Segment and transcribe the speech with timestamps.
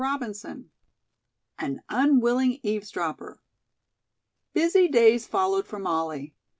[0.03, 0.63] CHAPTER V.
[1.59, 3.39] AN UNWILLING EAVESDROPPER.
[4.51, 6.33] Busy days followed for Molly.